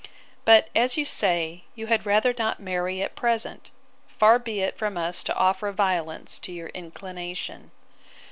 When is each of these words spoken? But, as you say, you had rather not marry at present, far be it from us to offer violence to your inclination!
But, 0.45 0.71
as 0.75 0.97
you 0.97 1.05
say, 1.05 1.63
you 1.75 1.85
had 1.85 2.07
rather 2.07 2.33
not 2.35 2.59
marry 2.59 3.03
at 3.03 3.15
present, 3.15 3.69
far 4.07 4.39
be 4.39 4.59
it 4.59 4.75
from 4.75 4.97
us 4.97 5.21
to 5.21 5.35
offer 5.35 5.71
violence 5.71 6.39
to 6.39 6.51
your 6.51 6.69
inclination! 6.69 7.69